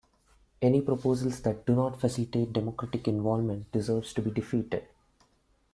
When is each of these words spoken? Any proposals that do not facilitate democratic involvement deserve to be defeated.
Any 0.63 0.81
proposals 0.81 1.43
that 1.43 1.63
do 1.67 1.75
not 1.75 1.99
facilitate 2.01 2.51
democratic 2.53 3.07
involvement 3.07 3.71
deserve 3.71 4.11
to 4.15 4.21
be 4.23 4.31
defeated. 4.31 4.87